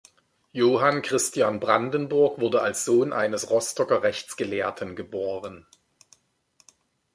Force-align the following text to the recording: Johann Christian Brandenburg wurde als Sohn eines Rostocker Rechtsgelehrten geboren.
Johann 0.51 1.03
Christian 1.03 1.59
Brandenburg 1.59 2.39
wurde 2.39 2.63
als 2.63 2.85
Sohn 2.85 3.13
eines 3.13 3.51
Rostocker 3.51 4.01
Rechtsgelehrten 4.01 4.95
geboren. 4.95 5.67